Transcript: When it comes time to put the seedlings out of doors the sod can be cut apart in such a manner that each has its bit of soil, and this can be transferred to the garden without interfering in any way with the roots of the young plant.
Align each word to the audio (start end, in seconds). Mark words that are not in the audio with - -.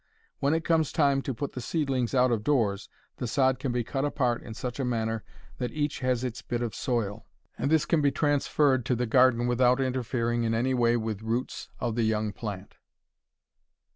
When 0.39 0.55
it 0.55 0.65
comes 0.65 0.91
time 0.91 1.21
to 1.21 1.31
put 1.35 1.51
the 1.53 1.61
seedlings 1.61 2.15
out 2.15 2.31
of 2.31 2.43
doors 2.43 2.89
the 3.17 3.27
sod 3.27 3.59
can 3.59 3.71
be 3.71 3.83
cut 3.83 4.03
apart 4.03 4.41
in 4.41 4.55
such 4.55 4.79
a 4.79 4.83
manner 4.83 5.23
that 5.59 5.69
each 5.73 5.99
has 5.99 6.23
its 6.23 6.41
bit 6.41 6.63
of 6.63 6.73
soil, 6.73 7.27
and 7.55 7.69
this 7.69 7.85
can 7.85 8.01
be 8.01 8.09
transferred 8.09 8.83
to 8.87 8.95
the 8.95 9.05
garden 9.05 9.45
without 9.45 9.79
interfering 9.79 10.43
in 10.43 10.55
any 10.55 10.73
way 10.73 10.97
with 10.97 11.19
the 11.19 11.25
roots 11.25 11.69
of 11.79 11.93
the 11.93 12.01
young 12.03 12.33
plant. 12.33 12.77